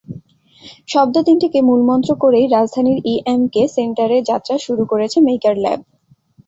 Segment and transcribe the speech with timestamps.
[0.87, 5.79] শব্দ তিনটিকে মূলমন্ত্র করেই রাজধানীর ইএমকে সেন্টারে যাত্রা শুরু করেছে মেকার ল্যাব।